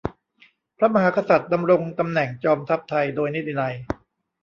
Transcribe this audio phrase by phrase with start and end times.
[0.77, 3.75] พระมหากษัตริย์ดำรงตำแหน่งจอมทัพไทยโดยนิตินัย